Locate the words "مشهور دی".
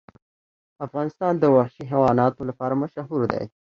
2.83-3.43